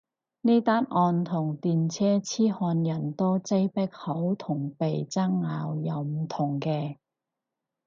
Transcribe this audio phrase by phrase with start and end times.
[0.41, 6.97] 呢單案同電車痴漢人多擠迫口同鼻拗又唔同嘅